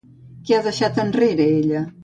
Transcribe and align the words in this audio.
Què 0.47 0.55
ha 0.59 0.63
deixat 0.69 0.99
enrere 1.05 1.49
ella? 1.63 1.87